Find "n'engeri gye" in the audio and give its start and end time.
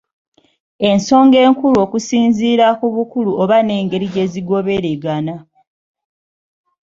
3.61-4.25